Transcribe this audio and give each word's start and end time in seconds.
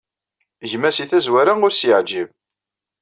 Gma, 0.71 0.89
seg 0.91 1.07
tazwara 1.09 1.53
ur 1.65 1.71
as-yeɛjib. 1.73 2.29